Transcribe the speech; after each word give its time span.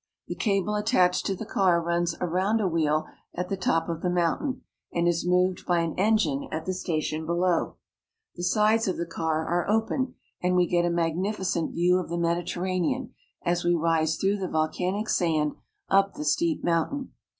The 0.27 0.33
cable 0.33 0.73
attached 0.73 1.27
to 1.27 1.35
the 1.35 1.45
car 1.45 1.79
runs 1.79 2.15
around 2.19 2.59
a 2.59 2.67
wheel 2.67 3.05
at 3.35 3.49
the 3.49 3.55
top 3.55 3.87
of 3.87 4.01
the 4.01 4.09
mountain, 4.09 4.63
and 4.91 5.07
is 5.07 5.27
moved 5.27 5.63
by 5.67 5.81
an 5.81 5.93
engine 5.95 6.47
at 6.51 6.65
the 6.65 6.73
station 6.73 7.27
below. 7.27 7.75
The 8.35 8.41
sides 8.43 8.87
of 8.87 8.97
the 8.97 9.05
car 9.05 9.45
are 9.45 9.69
open, 9.69 10.15
and 10.41 10.55
we 10.55 10.65
get 10.65 10.85
a 10.85 10.89
magnificent 10.89 11.73
view 11.73 11.99
of 11.99 12.09
the 12.09 12.17
Mediterranean 12.17 13.13
as 13.45 13.63
we 13.63 13.75
rise 13.75 14.17
through 14.17 14.37
the 14.37 14.47
volcanic 14.49 15.07
sand 15.07 15.53
up 15.87 16.15
the 16.15 16.25
steep 16.25 16.63
mountain. 16.63 17.11